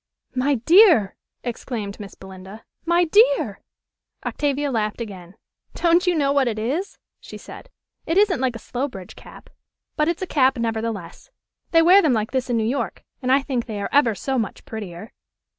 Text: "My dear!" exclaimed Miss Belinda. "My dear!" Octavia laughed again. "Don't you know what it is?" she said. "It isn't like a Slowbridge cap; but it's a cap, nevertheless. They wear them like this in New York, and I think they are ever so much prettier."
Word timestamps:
"My 0.33 0.55
dear!" 0.55 1.15
exclaimed 1.43 1.99
Miss 1.99 2.15
Belinda. 2.15 2.65
"My 2.87 3.05
dear!" 3.05 3.61
Octavia 4.25 4.71
laughed 4.71 4.99
again. 4.99 5.35
"Don't 5.75 6.07
you 6.07 6.15
know 6.15 6.31
what 6.33 6.47
it 6.47 6.57
is?" 6.57 6.97
she 7.19 7.37
said. 7.37 7.69
"It 8.07 8.17
isn't 8.17 8.39
like 8.41 8.55
a 8.55 8.65
Slowbridge 8.65 9.15
cap; 9.15 9.51
but 9.95 10.07
it's 10.07 10.23
a 10.23 10.25
cap, 10.25 10.57
nevertheless. 10.57 11.29
They 11.69 11.83
wear 11.83 12.01
them 12.01 12.13
like 12.13 12.31
this 12.31 12.49
in 12.49 12.57
New 12.57 12.63
York, 12.65 13.03
and 13.21 13.31
I 13.31 13.43
think 13.43 13.67
they 13.67 13.79
are 13.79 13.89
ever 13.91 14.15
so 14.15 14.39
much 14.39 14.65
prettier." 14.65 15.13